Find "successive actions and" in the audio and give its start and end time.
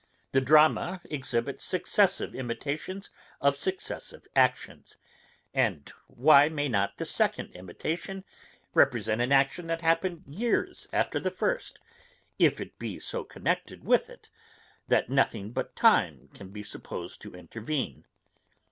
3.59-5.93